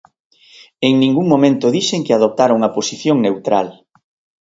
[0.87, 3.67] En ningún momento dixen que adoptara unha posición neutral.